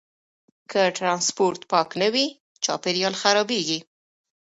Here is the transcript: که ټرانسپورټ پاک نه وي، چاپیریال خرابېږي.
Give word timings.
که 0.71 0.81
ټرانسپورټ 0.97 1.59
پاک 1.71 1.89
نه 2.01 2.07
وي، 2.13 2.27
چاپیریال 2.63 3.13
خرابېږي. 3.21 3.79